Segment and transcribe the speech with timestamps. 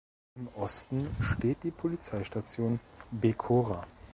[0.33, 2.79] Im Osten steht die Polizeistation
[3.11, 3.85] Becora.